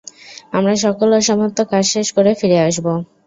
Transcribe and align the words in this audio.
আমার 0.57 0.75
সকল 0.85 1.09
অসমাপ্ত 1.19 1.59
কাজ 1.71 1.83
শেষ 1.93 2.07
করে 2.17 2.31
ফিরে 2.39 2.57
আসবো। 2.67 2.93